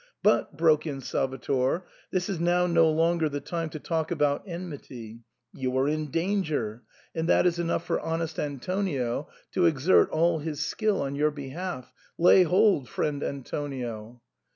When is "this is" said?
2.11-2.39